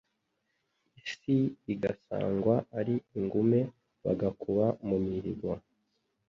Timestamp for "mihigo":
5.05-5.49